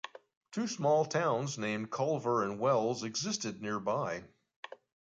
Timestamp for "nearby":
3.61-4.23